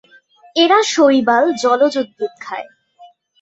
[0.55, 2.67] এরা শৈবাল, জলজ উদ্ভিদ খায়।